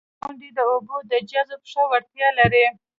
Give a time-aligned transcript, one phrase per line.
[0.21, 2.65] •غونډۍ د اوبو د جذب ښه وړتیا لري.